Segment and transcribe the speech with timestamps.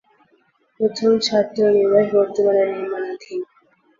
[0.79, 3.39] প্রথম ছাত্র নিবাস বর্তমানে নির্মাণাধীন।